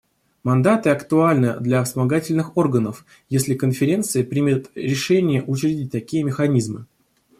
[0.43, 6.87] Мандаты актуальны для вспомогательных органов, если Конференция примет решение учредить такие механизмы.